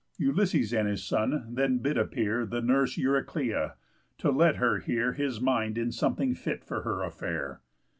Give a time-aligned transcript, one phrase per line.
[0.17, 3.75] Ulysses and his son then bid appear The nurse Euryclea,
[4.17, 7.61] to let her hear His mind in something fit for her affair.